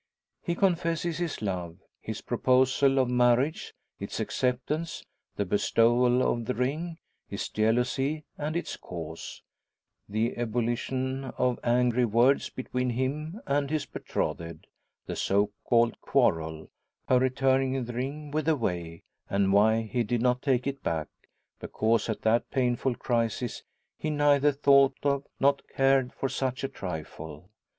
[0.41, 6.97] He confesses his love his proposal of marriage its acceptance the bestowal of the ring
[7.27, 9.43] his jealousy and its cause
[10.09, 14.65] the ebullition of angry words between him and his betrothed
[15.05, 16.71] the so called quarrel
[17.07, 21.09] her returning the ring, with the way, and why he did not take it back
[21.59, 23.61] because at that painful crisis
[24.01, 27.51] be neither thought of nor cared for such a trifle.